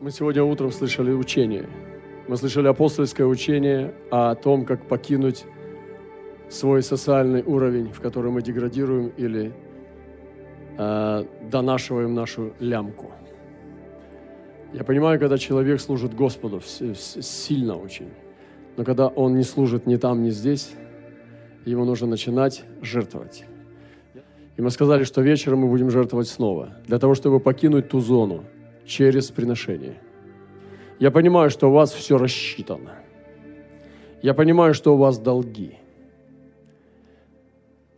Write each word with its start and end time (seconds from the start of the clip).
Мы 0.00 0.10
сегодня 0.10 0.42
утром 0.42 0.72
слышали 0.72 1.12
учение. 1.12 1.68
Мы 2.26 2.36
слышали 2.36 2.68
апостольское 2.68 3.26
учение 3.26 3.94
о 4.10 4.34
том, 4.34 4.64
как 4.64 4.88
покинуть 4.88 5.44
свой 6.48 6.82
социальный 6.82 7.42
уровень, 7.42 7.92
в 7.92 8.00
который 8.00 8.30
мы 8.30 8.42
деградируем 8.42 9.08
или 9.16 9.52
э, 10.78 11.24
донашиваем 11.50 12.14
нашу 12.14 12.54
лямку. 12.60 13.12
Я 14.72 14.84
понимаю, 14.84 15.20
когда 15.20 15.38
человек 15.38 15.80
служит 15.80 16.14
Господу 16.14 16.60
сильно 16.62 17.76
очень, 17.76 18.08
но 18.76 18.84
когда 18.84 19.08
он 19.08 19.36
не 19.36 19.44
служит 19.44 19.86
ни 19.86 19.96
там, 19.96 20.22
ни 20.22 20.30
здесь, 20.30 20.72
ему 21.66 21.84
нужно 21.84 22.06
начинать 22.08 22.64
жертвовать. 22.80 23.44
И 24.56 24.62
мы 24.62 24.70
сказали, 24.70 25.04
что 25.04 25.20
вечером 25.20 25.60
мы 25.60 25.68
будем 25.68 25.90
жертвовать 25.90 26.28
снова, 26.28 26.76
для 26.86 26.98
того, 26.98 27.14
чтобы 27.14 27.38
покинуть 27.38 27.90
ту 27.90 28.00
зону 28.00 28.44
через 28.84 29.30
приношение. 29.30 30.00
Я 30.98 31.10
понимаю, 31.10 31.50
что 31.50 31.68
у 31.68 31.72
вас 31.72 31.92
все 31.92 32.18
рассчитано. 32.18 32.92
Я 34.22 34.34
понимаю, 34.34 34.74
что 34.74 34.94
у 34.94 34.96
вас 34.96 35.18
долги. 35.18 35.78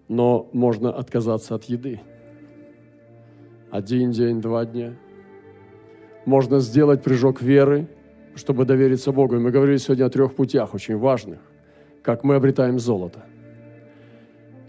Но 0.09 0.49
можно 0.53 0.93
отказаться 0.93 1.55
от 1.55 1.65
еды. 1.65 2.01
Один 3.71 4.11
день, 4.13 4.41
два 4.41 4.65
дня. 4.65 4.97
Можно 6.25 6.61
сделать 6.61 7.03
прыжок 7.03 7.43
веры, 7.43 7.89
чтобы 8.35 8.65
довериться 8.65 9.13
Богу. 9.13 9.37
И 9.37 9.39
мы 9.39 9.51
говорили 9.51 9.77
сегодня 9.77 10.07
о 10.07 10.11
трех 10.11 10.35
путях, 10.35 10.75
очень 10.75 10.97
важных, 10.97 11.39
как 12.03 12.25
мы 12.25 12.35
обретаем 12.37 12.79
золото– 12.79 13.25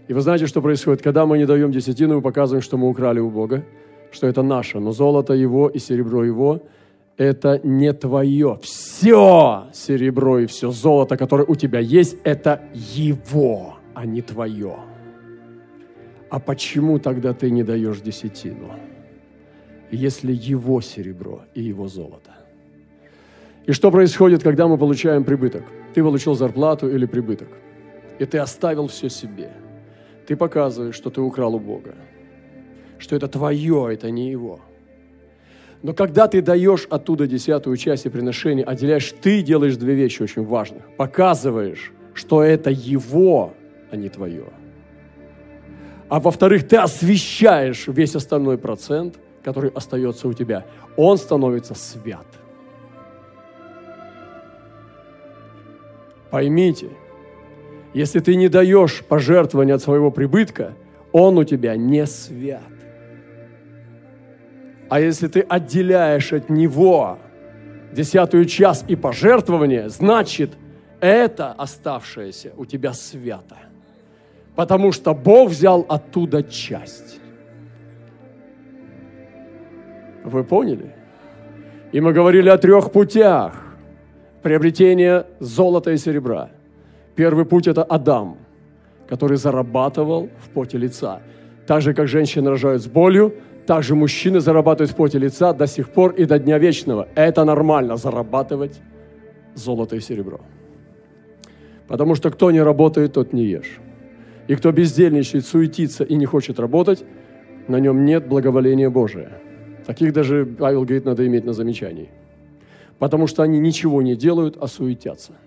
и 0.08 0.14
вы 0.14 0.22
знаете, 0.22 0.46
что 0.46 0.62
происходит? 0.62 1.02
Когда 1.02 1.26
мы 1.26 1.36
не 1.36 1.44
даем 1.44 1.70
десятину, 1.70 2.16
мы 2.16 2.22
показываем, 2.22 2.62
что 2.62 2.78
мы 2.78 2.88
украли 2.88 3.20
у 3.20 3.28
Бога, 3.28 3.64
что 4.10 4.26
это 4.26 4.42
наше. 4.42 4.78
Но 4.80 4.92
золото 4.92 5.34
Его 5.34 5.68
и 5.68 5.78
серебро 5.78 6.24
Его– 6.24 6.60
это 7.16 7.60
не 7.64 7.92
твое. 7.92 8.58
Все 8.62 9.66
серебро 9.72 10.40
и 10.40 10.46
все 10.46 10.70
золото, 10.70 11.16
которое 11.16 11.44
у 11.44 11.54
тебя 11.54 11.80
есть, 11.80 12.16
это 12.24 12.60
Его, 12.74 13.76
а 13.94 14.06
не 14.06 14.22
твое. 14.22 14.76
А 16.30 16.38
почему 16.38 16.98
тогда 16.98 17.32
ты 17.32 17.50
не 17.50 17.62
даешь 17.62 18.00
десятину? 18.00 18.70
Если 19.90 20.32
Его 20.32 20.80
серебро 20.80 21.40
и 21.54 21.62
Его 21.62 21.88
золото. 21.88 22.30
И 23.66 23.72
что 23.72 23.90
происходит, 23.90 24.42
когда 24.42 24.66
мы 24.66 24.78
получаем 24.78 25.24
прибыток? 25.24 25.64
Ты 25.94 26.02
получил 26.02 26.34
зарплату 26.34 26.88
или 26.88 27.06
прибыток, 27.06 27.48
и 28.18 28.24
ты 28.24 28.38
оставил 28.38 28.86
все 28.86 29.10
себе– 29.10 29.50
ты 30.28 30.36
показываешь, 30.36 30.94
что 30.94 31.08
ты 31.08 31.22
украл 31.22 31.54
у 31.54 31.58
Бога, 31.58 31.94
что 32.98 33.16
это 33.16 33.28
твое, 33.28 33.90
это 33.92 34.10
не 34.10 34.30
его. 34.30 34.60
Но 35.82 35.92
когда 35.92 36.26
ты 36.26 36.42
даешь 36.42 36.86
оттуда 36.90 37.26
десятую 37.26 37.76
часть 37.76 38.06
и 38.06 38.08
приношение, 38.08 38.64
отделяешь, 38.64 39.14
ты 39.20 39.42
делаешь 39.42 39.76
две 39.76 39.94
вещи 39.94 40.22
очень 40.22 40.44
важных. 40.44 40.82
Показываешь, 40.96 41.92
что 42.14 42.42
это 42.42 42.70
его, 42.70 43.54
а 43.90 43.96
не 43.96 44.08
твое. 44.08 44.46
А 46.08 46.20
во-вторых, 46.20 46.66
ты 46.66 46.76
освещаешь 46.76 47.86
весь 47.86 48.16
остальной 48.16 48.58
процент, 48.58 49.18
который 49.44 49.70
остается 49.70 50.26
у 50.26 50.32
тебя. 50.32 50.64
Он 50.96 51.16
становится 51.16 51.74
свят. 51.74 52.26
Поймите, 56.30 56.88
если 57.94 58.20
ты 58.20 58.36
не 58.36 58.48
даешь 58.48 59.02
пожертвования 59.08 59.74
от 59.74 59.82
своего 59.82 60.10
прибытка, 60.10 60.74
он 61.12 61.38
у 61.38 61.44
тебя 61.44 61.76
не 61.76 62.04
свят. 62.06 62.62
А 64.88 65.00
если 65.00 65.28
ты 65.28 65.40
отделяешь 65.40 66.32
от 66.32 66.50
него 66.50 67.18
десятую 67.92 68.44
часть 68.46 68.84
и 68.90 68.96
пожертвование, 68.96 69.88
значит, 69.88 70.52
это 71.00 71.52
оставшееся 71.52 72.52
у 72.56 72.64
тебя 72.64 72.92
свято. 72.92 73.56
Потому 74.54 74.92
что 74.92 75.14
Бог 75.14 75.50
взял 75.50 75.84
оттуда 75.88 76.42
часть. 76.42 77.20
Вы 80.24 80.44
поняли? 80.44 80.94
И 81.92 82.00
мы 82.00 82.12
говорили 82.12 82.48
о 82.48 82.58
трех 82.58 82.92
путях 82.92 83.54
приобретения 84.42 85.26
золота 85.40 85.92
и 85.92 85.96
серебра– 85.96 86.50
Первый 87.18 87.44
путь– 87.44 87.66
это 87.66 87.82
Адам, 87.82 88.36
который 89.08 89.38
зарабатывал 89.38 90.28
в 90.38 90.50
поте 90.50 90.78
лица. 90.78 91.20
Так 91.66 91.82
же, 91.82 91.92
как 91.92 92.06
женщины 92.06 92.48
рожают 92.48 92.80
с 92.80 92.86
болью, 92.86 93.34
так 93.68 93.82
же 93.82 93.94
мужчины 93.94 94.40
зарабатывают 94.40 94.92
в 94.92 94.94
поте 94.94 95.18
лица 95.18 95.52
до 95.52 95.66
сих 95.66 95.90
пор 95.90 96.12
и 96.12 96.24
до 96.24 96.38
дня 96.38 96.56
вечного. 96.56 97.06
Это 97.14 97.44
нормально– 97.44 97.96
зарабатывать 97.98 98.80
золото 99.54 99.94
и 99.96 100.00
серебро. 100.00 100.40
Потому 101.86 102.14
что 102.14 102.30
кто 102.30 102.50
не 102.50 102.62
работает, 102.62 103.12
тот 103.12 103.34
не 103.34 103.44
ешь. 103.44 103.78
И 104.46 104.54
кто 104.54 104.72
бездельничает, 104.72 105.44
суетится 105.44 106.02
и 106.02 106.14
не 106.14 106.24
хочет 106.24 106.58
работать, 106.58 107.04
на 107.68 107.78
нем 107.78 108.06
нет 108.06 108.26
благоволения 108.26 108.88
Божия. 108.88 109.32
Таких 109.84 110.14
даже, 110.14 110.46
Павел 110.46 110.84
говорит, 110.84 111.04
надо 111.04 111.26
иметь 111.26 111.44
на 111.44 111.52
замечании. 111.52 112.08
Потому 112.98 113.26
что 113.26 113.42
они 113.42 113.58
ничего 113.58 114.00
не 114.00 114.16
делают, 114.16 114.56
а 114.58 114.66
суетятся– 114.66 115.32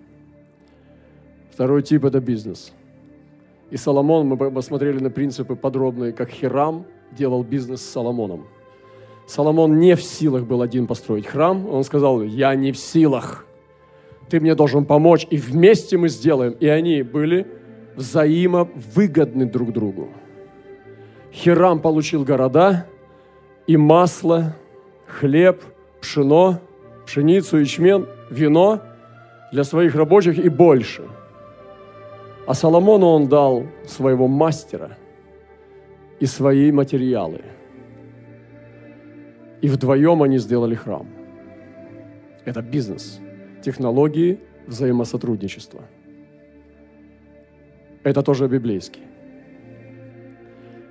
Второй 1.52 1.84
тип– 1.84 2.06
это 2.06 2.20
бизнес. 2.20 2.72
И 3.72 3.78
Соломон, 3.78 4.28
мы 4.28 4.52
посмотрели 4.52 5.00
на 5.00 5.10
принципы 5.10 5.56
подробные, 5.56 6.14
как 6.14 6.30
Хирам 6.30 6.86
делал 7.12 7.44
бизнес 7.44 7.82
с 7.82 7.90
Соломоном. 7.90 8.46
Соломон 9.28 9.80
не 9.80 9.96
в 9.96 10.04
силах 10.04 10.44
был 10.44 10.62
один 10.62 10.88
построить 10.88 11.26
храм. 11.26 11.68
Он 11.70 11.84
сказал, 11.84 12.22
я 12.22 12.54
не 12.56 12.72
в 12.72 12.78
силах. 12.78 13.46
Ты 14.30 14.40
мне 14.40 14.56
должен 14.56 14.86
помочь, 14.86 15.28
и 15.30 15.38
вместе 15.38 15.98
мы 15.98 16.10
сделаем. 16.10 16.54
И 16.54 16.68
они 16.68 17.04
были 17.04 17.48
взаимовыгодны 17.96 19.46
друг 19.46 19.72
другу. 19.72 20.10
Хирам 21.32 21.80
получил 21.80 22.24
города 22.24 22.88
и 23.68 23.78
масло, 23.78 24.56
хлеб, 25.06 25.62
пшено, 26.02 26.60
пшеницу, 27.06 27.58
ячмень, 27.58 28.06
вино 28.30 28.82
для 29.52 29.64
своих 29.64 29.96
рабочих 29.96 30.38
и 30.38 30.50
больше– 30.50 31.04
а 32.52 32.54
Соломону 32.54 33.08
он 33.08 33.28
дал 33.28 33.66
своего 33.86 34.28
мастера 34.28 34.98
и 36.22 36.26
свои 36.28 36.72
материалы. 36.72 37.42
И 39.62 39.68
вдвоем 39.68 40.24
они 40.24 40.38
сделали 40.38 40.76
храм. 40.76 41.08
Это 42.46 42.62
бизнес, 42.62 43.20
технологии, 43.62 44.40
взаимосотрудничество. 44.68 45.82
Это 48.04 48.22
тоже 48.22 48.48
библейский. 48.48 49.02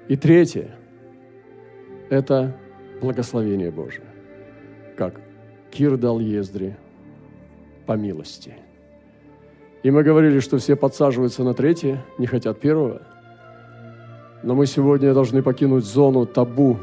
И 0.08 0.16
третье– 0.16 0.76
это 2.10 2.56
благословение 3.00 3.70
Божие. 3.70 4.06
Как 4.96 5.20
Кир 5.70 5.96
дал 5.96 6.20
Ездре 6.20 6.76
по 7.86 7.92
милости– 7.96 8.54
и 9.82 9.90
мы 9.90 10.02
говорили, 10.02 10.40
что 10.40 10.58
все 10.58 10.76
подсаживаются 10.76 11.42
на 11.42 11.54
третье, 11.54 12.04
не 12.18 12.26
хотят 12.26 12.60
первого. 12.60 13.00
Но 14.42 14.54
мы 14.54 14.66
сегодня 14.66 15.12
должны 15.14 15.42
покинуть 15.42 15.84
зону 15.84 16.26
табу, 16.26 16.78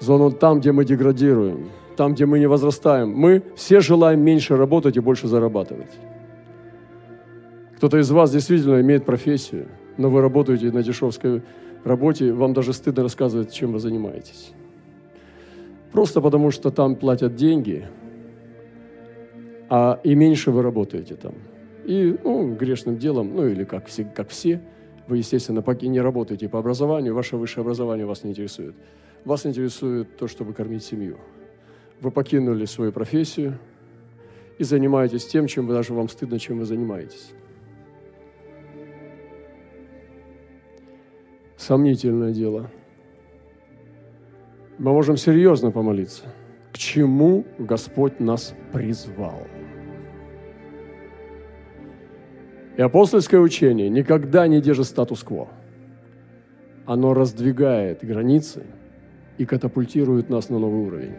зону 0.00 0.30
там, 0.30 0.60
где 0.60 0.72
мы 0.72 0.84
деградируем, 0.84 1.70
там, 1.96 2.14
где 2.14 2.26
мы 2.26 2.38
не 2.38 2.46
возрастаем. 2.46 3.10
Мы 3.10 3.42
все 3.54 3.80
желаем 3.80 4.20
меньше 4.20 4.56
работать 4.56 4.96
и 4.96 5.00
больше 5.00 5.28
зарабатывать. 5.28 5.90
Кто-то 7.76 7.98
из 7.98 8.10
вас 8.10 8.30
действительно 8.32 8.80
имеет 8.80 9.04
профессию, 9.04 9.68
но 9.96 10.10
вы 10.10 10.20
работаете 10.20 10.70
на 10.72 10.82
дешевской 10.82 11.42
работе, 11.84 12.32
вам 12.32 12.52
даже 12.52 12.72
стыдно 12.72 13.04
рассказывать, 13.04 13.52
чем 13.52 13.72
вы 13.72 13.78
занимаетесь. 13.78 14.52
Просто 15.92 16.20
потому, 16.20 16.50
что 16.50 16.70
там 16.70 16.96
платят 16.96 17.34
деньги– 17.36 17.86
а 19.70 20.00
и 20.02 20.16
меньше 20.16 20.50
вы 20.50 20.62
работаете 20.62 21.14
там. 21.14 21.34
И 21.84 22.18
ну, 22.24 22.54
грешным 22.54 22.98
делом, 22.98 23.34
ну 23.34 23.46
или 23.46 23.62
как 23.62 23.86
все, 23.86 24.04
как 24.04 24.28
все, 24.28 24.60
вы, 25.10 25.18
естественно, 25.18 25.62
не 25.82 26.00
работаете 26.00 26.48
по 26.48 26.60
образованию, 26.60 27.14
ваше 27.14 27.36
высшее 27.36 27.62
образование 27.62 28.06
вас 28.06 28.22
не 28.22 28.30
интересует. 28.30 28.76
Вас 29.24 29.44
интересует 29.44 30.16
то, 30.16 30.28
чтобы 30.28 30.54
кормить 30.54 30.84
семью. 30.84 31.18
Вы 32.00 32.12
покинули 32.12 32.64
свою 32.64 32.92
профессию 32.92 33.58
и 34.58 34.64
занимаетесь 34.64 35.26
тем, 35.26 35.48
чем 35.48 35.66
даже 35.66 35.92
вам 35.94 36.08
стыдно, 36.08 36.38
чем 36.38 36.60
вы 36.60 36.64
занимаетесь. 36.64 37.32
Сомнительное 41.56 42.32
дело. 42.32 42.70
Мы 44.78 44.92
можем 44.92 45.16
серьезно 45.16 45.72
помолиться. 45.72 46.24
К 46.72 46.78
чему 46.78 47.44
Господь 47.58 48.20
нас 48.20 48.54
призвал? 48.72 49.42
И 52.76 52.82
апостольское 52.82 53.40
учение 53.40 53.88
никогда 53.88 54.46
не 54.46 54.60
держит 54.60 54.86
статус-кво. 54.86 55.48
Оно 56.86 57.14
раздвигает 57.14 58.04
границы 58.04 58.64
и 59.38 59.44
катапультирует 59.44 60.30
нас 60.30 60.48
на 60.48 60.58
новый 60.58 60.86
уровень. 60.86 61.14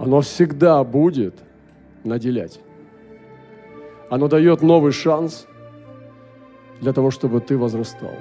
оно 0.00 0.22
всегда 0.22 0.82
будет 0.82 1.34
наделять. 2.04 2.58
Оно 4.08 4.28
дает 4.28 4.62
новый 4.62 4.92
шанс 4.92 5.46
для 6.80 6.94
того, 6.94 7.10
чтобы 7.10 7.40
ты 7.40 7.58
возрастал. 7.58 8.14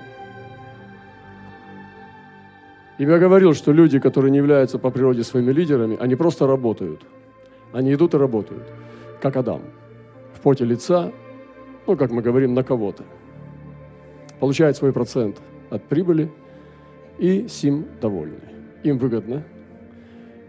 И 2.97 3.03
я 3.05 3.17
говорил, 3.17 3.53
что 3.53 3.71
люди, 3.71 3.97
которые 3.97 4.29
не 4.29 4.37
являются 4.37 4.77
по 4.77 4.91
природе 4.91 5.23
своими 5.23 5.53
лидерами, 5.53 5.95
они 5.97 6.15
просто 6.15 6.47
работают. 6.47 7.01
Они 7.71 7.93
идут 7.93 8.13
и 8.13 8.17
работают, 8.17 8.67
как 9.21 9.37
Адам, 9.37 9.61
в 10.33 10.41
поте 10.41 10.65
лица, 10.65 11.11
ну, 11.87 11.97
как 11.97 12.11
мы 12.11 12.21
говорим, 12.21 12.53
на 12.53 12.63
кого-то. 12.63 13.03
Получают 14.39 14.77
свой 14.77 14.93
процент 14.93 15.41
от 15.69 15.83
прибыли 15.83 16.31
и 17.17 17.47
сим 17.47 17.85
довольны. 18.01 18.39
Им 18.83 18.97
выгодно. 18.97 19.43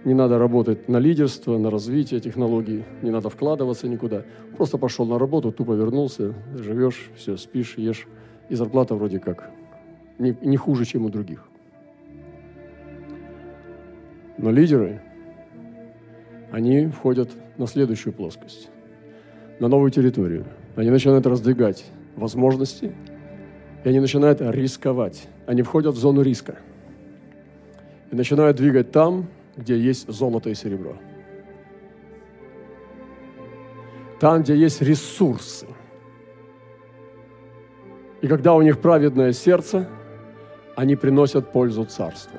Не 0.04 0.14
надо 0.14 0.38
работать 0.38 0.88
на 0.88 0.98
лидерство, 0.98 1.58
на 1.58 1.70
развитие 1.70 2.20
технологий, 2.20 2.84
не 3.02 3.10
надо 3.10 3.28
вкладываться 3.28 3.86
никуда. 3.88 4.24
Просто 4.56 4.78
пошел 4.78 5.04
на 5.04 5.18
работу, 5.18 5.52
тупо 5.52 5.72
вернулся, 5.72 6.34
живешь, 6.54 7.10
все, 7.16 7.36
спишь, 7.36 7.76
ешь. 7.76 8.06
И 8.48 8.54
зарплата 8.54 8.94
вроде 8.94 9.18
как 9.18 9.50
не, 10.18 10.36
не 10.42 10.56
хуже, 10.56 10.84
чем 10.84 11.04
у 11.04 11.08
других. 11.08 11.48
Но 14.38 14.50
лидеры, 14.50 15.02
они 16.50 16.86
входят 16.86 17.30
на 17.60 17.66
следующую 17.66 18.12
плоскость, 18.14 18.70
на 19.60 19.68
новую 19.68 19.90
территорию. 19.90 20.46
Они 20.76 20.90
начинают 20.90 21.26
раздвигать 21.26 21.84
возможности, 22.16 22.92
и 23.84 23.88
они 23.88 24.00
начинают 24.00 24.40
рисковать. 24.40 25.28
Они 25.46 25.62
входят 25.62 25.94
в 25.94 25.98
зону 25.98 26.22
риска 26.22 26.56
и 28.10 28.16
начинают 28.16 28.56
двигать 28.56 28.90
там, 28.90 29.28
где 29.56 29.78
есть 29.78 30.08
золото 30.08 30.48
и 30.48 30.54
серебро. 30.54 30.96
Там, 34.18 34.42
где 34.42 34.56
есть 34.56 34.80
ресурсы. 34.80 35.66
И 38.22 38.26
когда 38.26 38.54
у 38.54 38.62
них 38.62 38.80
праведное 38.80 39.32
сердце, 39.32 39.86
они 40.76 40.96
приносят 40.96 41.52
пользу 41.52 41.84
царству. 41.84 42.38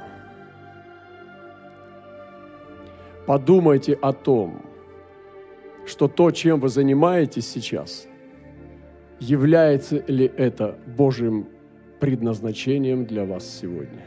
подумайте 3.31 3.97
о 4.01 4.12
том, 4.12 4.62
что 5.86 6.07
то, 6.07 6.31
чем 6.31 6.60
вы 6.60 6.69
занимаетесь 6.69 7.48
сейчас, 7.48 8.07
является 9.19 10.04
ли 10.07 10.31
это 10.38 10.78
Божьим 10.86 11.48
предназначением 12.00 13.06
для 13.06 13.25
вас 13.25 13.48
сегодня. 13.48 14.04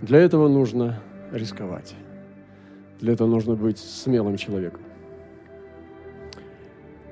Для 0.00 0.18
этого 0.18 0.48
нужно 0.48 1.00
рисковать. 1.30 1.94
Для 3.00 3.12
этого 3.12 3.28
нужно 3.28 3.54
быть 3.54 3.78
смелым 3.78 4.36
человеком. 4.36 4.80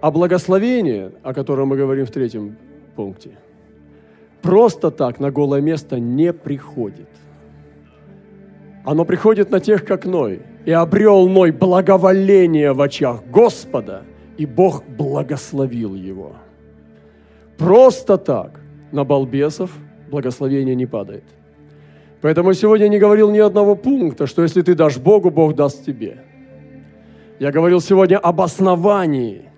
А 0.00 0.10
благословение, 0.10 1.12
о 1.22 1.34
котором 1.34 1.68
мы 1.68 1.76
говорим 1.76 2.06
в 2.06 2.10
третьем 2.10 2.56
пункте, 2.96 3.38
просто 4.42 4.90
так 4.90 5.20
на 5.20 5.30
голое 5.30 5.60
место 5.60 6.00
не 6.00 6.32
приходит– 6.32 7.08
оно 8.84 9.04
приходит 9.04 9.50
на 9.50 9.60
тех, 9.60 9.84
как 9.84 10.06
Ной. 10.06 10.42
И 10.64 10.72
обрел 10.72 11.28
Ной 11.28 11.50
благоволение 11.50 12.72
в 12.72 12.80
очах 12.80 13.24
Господа, 13.26 14.02
и 14.36 14.46
Бог 14.46 14.84
благословил 14.86 15.94
его. 15.94 16.36
Просто 17.56 18.16
так 18.16 18.60
на 18.92 19.04
балбесов 19.04 19.70
благословение 20.10 20.74
не 20.74 20.86
падает. 20.86 21.24
Поэтому 22.20 22.52
сегодня 22.52 22.88
не 22.88 22.98
говорил 22.98 23.30
ни 23.30 23.38
одного 23.38 23.76
пункта, 23.76 24.26
что 24.26 24.42
если 24.42 24.62
ты 24.62 24.74
дашь 24.74 24.98
Богу, 24.98 25.30
Бог 25.30 25.54
даст 25.54 25.84
тебе. 25.84 26.18
Я 27.38 27.50
говорил 27.50 27.80
сегодня 27.80 28.18
об 28.18 28.40
основании. 28.40 29.50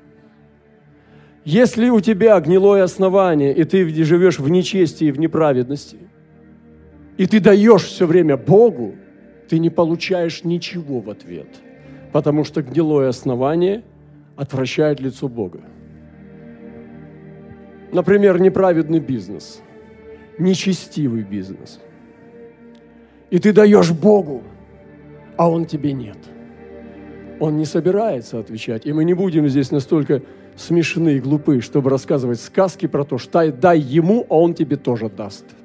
Если 1.45 1.89
у 1.89 2.01
тебя 2.01 2.39
гнилое 2.39 2.85
основание, 2.85 3.53
и 3.53 3.65
ты 3.65 3.89
живешь 4.05 4.39
в 4.39 4.49
нечестии 4.49 5.09
и 5.09 5.11
в 5.11 5.19
неправедности, 5.19 5.99
и 7.17 7.27
ты 7.27 7.41
даешь 7.41 7.83
все 7.83 8.07
время 8.07 8.37
Богу, 8.37 8.95
ты 9.49 9.59
не 9.59 9.71
получаешь 9.71 10.45
ничего 10.45 11.01
в 11.01 11.11
ответ, 11.11 11.49
потому 12.13 12.45
что 12.45 12.63
гнилое 12.63 13.09
основание 13.09 13.83
отвращает 14.37 15.01
лицо 15.01 15.29
Бога. 15.29 15.61
Например, 17.93 18.41
неправедный 18.41 19.01
бизнес, 19.01 19.61
нечестивый 20.39 21.23
бизнес. 21.23 21.81
И 23.31 23.39
ты 23.39 23.53
даешь 23.53 23.93
Богу, 23.93 24.43
а 25.37 25.51
Он 25.51 25.67
тебе 25.67 25.93
нет. 25.93 26.19
Он 27.41 27.57
не 27.57 27.65
собирается 27.65 28.39
отвечать. 28.39 28.87
И 28.87 28.93
мы 28.93 29.05
не 29.05 29.15
будем 29.15 29.49
здесь 29.49 29.71
настолько 29.71 30.23
смешны 30.57 31.17
и 31.17 31.21
глупы, 31.21 31.61
чтобы 31.61 31.91
рассказывать 31.91 32.41
сказки 32.41 32.87
про 32.87 33.05
то, 33.05 33.19
что 33.19 33.51
дай 33.51 33.81
ему, 33.81 34.27
а 34.29 34.39
он 34.39 34.55
тебе 34.55 34.77
тоже 34.77 35.09
даст– 35.09 35.45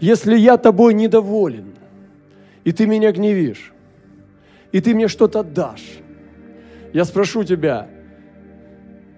если 0.00 0.36
я 0.36 0.56
тобой 0.56 0.94
недоволен, 0.94 1.74
и 2.64 2.72
ты 2.72 2.86
меня 2.86 3.12
гневишь, 3.12 3.72
и 4.72 4.80
ты 4.80 4.94
мне 4.94 5.08
что-то 5.08 5.42
дашь, 5.42 5.98
я 6.92 7.04
спрошу 7.04 7.44
тебя, 7.44 7.88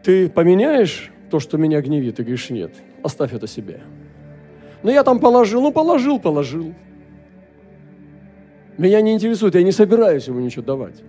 ты 0.03 0.29
поменяешь 0.29 1.11
то, 1.31 1.41
что 1.41 1.59
меня 1.59 1.81
гневит? 1.81 2.17
Ты 2.17 2.23
говоришь, 2.23 2.51
нет, 2.51 2.73
оставь 3.03 3.33
это 3.33 3.47
себе. 3.47 3.81
Но 4.83 4.91
я 4.91 5.03
там 5.03 5.19
положил, 5.19 5.63
ну 5.63 5.73
положил, 5.73 6.21
положил. 6.21 6.75
Меня 8.77 9.01
не 9.01 9.13
интересует, 9.13 9.55
я 9.55 9.63
не 9.63 9.73
собираюсь 9.73 10.29
ему 10.29 10.41
ничего 10.41 10.65
давать. 10.65 11.03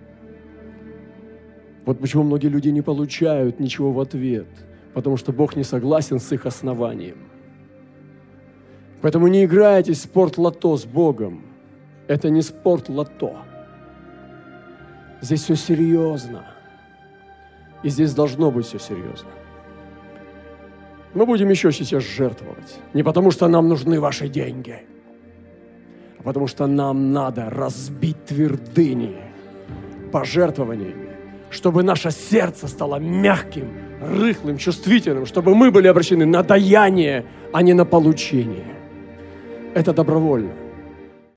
Вот 1.86 1.98
почему 2.00 2.24
многие 2.24 2.48
люди 2.48 2.68
не 2.68 2.82
получают 2.82 3.60
ничего 3.60 3.92
в 3.92 4.00
ответ, 4.00 4.48
потому 4.92 5.16
что 5.16 5.32
Бог 5.32 5.56
не 5.56 5.64
согласен 5.64 6.18
с 6.18 6.32
их 6.32 6.46
основанием. 6.46 7.18
Поэтому 9.02 9.28
не 9.28 9.44
играйте 9.44 9.92
в 9.92 9.96
спорт-лото 9.96 10.76
с 10.76 10.84
Богом. 10.84 11.42
Это 12.06 12.28
не 12.28 12.42
спорт-лото. 12.42 13.36
Здесь 15.20 15.42
все 15.44 15.56
серьезно. 15.56 16.44
И 17.82 17.88
здесь 17.88 18.14
должно 18.14 18.50
быть 18.50 18.66
все 18.66 18.78
серьезно. 18.78 19.30
Мы 21.14 21.26
будем 21.26 21.48
еще 21.48 21.72
сейчас 21.72 22.04
жертвовать. 22.04 22.78
Не 22.94 23.02
потому, 23.02 23.30
что 23.30 23.48
нам 23.48 23.68
нужны 23.68 23.98
ваши 24.00 24.28
деньги, 24.28 24.80
а 26.18 26.22
потому 26.22 26.46
что 26.46 26.66
нам 26.66 27.12
надо 27.12 27.50
разбить 27.50 28.26
твердыни 28.26 29.16
пожертвованиями, 30.12 31.08
чтобы 31.50 31.82
наше 31.82 32.10
сердце 32.10 32.68
стало 32.68 32.96
мягким, 32.96 33.68
рыхлым, 34.00 34.58
чувствительным, 34.58 35.26
чтобы 35.26 35.54
мы 35.54 35.70
были 35.70 35.88
обращены 35.88 36.26
на 36.26 36.42
даяние, 36.42 37.24
а 37.52 37.62
не 37.62 37.72
на 37.72 37.84
получение. 37.84 38.79
Это 39.74 39.92
добровольно. 39.92 40.69